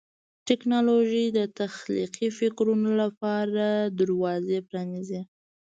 ټیکنالوژي 0.47 1.25
د 1.37 1.39
تخلیقي 1.59 2.27
فکرونو 2.39 2.89
لپاره 3.01 3.65
دروازې 3.99 4.57
پرانیزي. 4.69 5.21